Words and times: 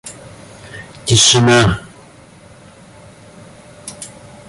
тишина 1.09 1.61